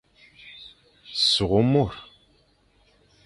Sukh 1.29 1.59
môr. 1.71 1.91